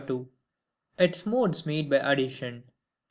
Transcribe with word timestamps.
Its 0.97 1.27
Modes 1.27 1.63
made 1.67 1.87
by 1.87 1.97
Addition. 1.97 2.63